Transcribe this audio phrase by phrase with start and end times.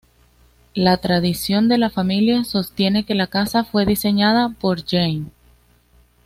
[0.73, 5.27] La tradición de la familia sostiene que la casa fue diseñada por Jane.